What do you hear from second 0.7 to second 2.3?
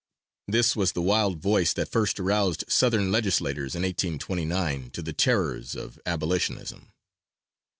was the wild voice that first